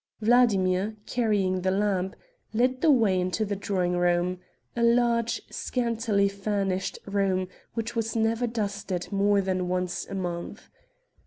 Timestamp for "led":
2.55-2.81